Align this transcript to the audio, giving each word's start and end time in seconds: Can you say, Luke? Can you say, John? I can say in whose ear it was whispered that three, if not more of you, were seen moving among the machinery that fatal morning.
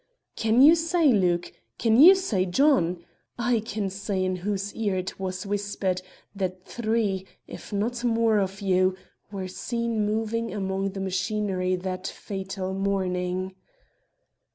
Can 0.35 0.63
you 0.63 0.73
say, 0.73 1.11
Luke? 1.13 1.53
Can 1.77 1.95
you 1.95 2.15
say, 2.15 2.43
John? 2.47 3.05
I 3.37 3.59
can 3.59 3.87
say 3.91 4.25
in 4.25 4.37
whose 4.37 4.73
ear 4.73 4.95
it 4.95 5.19
was 5.19 5.45
whispered 5.45 6.01
that 6.35 6.65
three, 6.65 7.27
if 7.45 7.71
not 7.71 8.03
more 8.03 8.39
of 8.39 8.61
you, 8.61 8.97
were 9.31 9.47
seen 9.47 10.03
moving 10.03 10.51
among 10.51 10.93
the 10.93 10.99
machinery 11.01 11.75
that 11.75 12.07
fatal 12.07 12.73
morning. 12.73 13.53